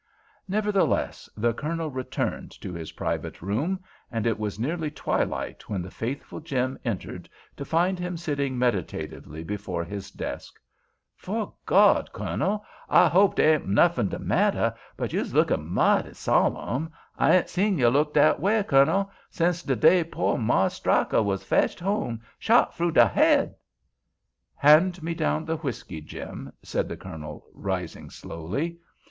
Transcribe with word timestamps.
Nevertheless, 0.47 1.29
the 1.37 1.53
Colonel 1.53 1.91
returned 1.91 2.49
to 2.59 2.73
his 2.73 2.93
private 2.93 3.39
room, 3.43 3.79
and 4.11 4.25
it 4.25 4.39
was 4.39 4.57
nearly 4.57 4.89
twilight 4.89 5.69
when 5.69 5.83
the 5.83 5.91
faithful 5.91 6.39
Jim 6.39 6.79
entered, 6.83 7.29
to 7.55 7.63
find 7.63 7.99
him 7.99 8.17
sitting 8.17 8.57
meditatively 8.57 9.43
before 9.43 9.83
his 9.83 10.09
desk. 10.09 10.59
"'Fo' 11.13 11.53
God! 11.67 12.09
Kernel—I 12.13 13.09
hope 13.09 13.35
dey 13.35 13.53
ain't 13.53 13.67
nuffin 13.67 14.09
de 14.09 14.17
matter, 14.17 14.73
but 14.97 15.13
you's 15.13 15.35
lookin' 15.35 15.67
mightly 15.69 16.15
solemn! 16.15 16.91
I 17.19 17.35
ain't 17.37 17.49
seen 17.49 17.77
you 17.77 17.89
look 17.89 18.15
dat 18.15 18.39
way, 18.39 18.63
Kernel, 18.63 19.11
since 19.29 19.61
de 19.61 19.75
day 19.75 20.03
pooh 20.03 20.35
Marse 20.35 20.73
Stryker 20.73 21.21
was 21.21 21.43
fetched 21.43 21.79
home 21.79 22.23
shot 22.39 22.73
froo 22.75 22.91
de 22.91 23.05
head." 23.07 23.53
"Hand 24.55 25.03
me 25.03 25.13
down 25.13 25.45
the 25.45 25.57
whiskey, 25.57 26.01
Jim," 26.01 26.51
said 26.63 26.89
the 26.89 26.97
Colonel, 26.97 27.45
rising 27.53 28.09
slowly. 28.09 28.79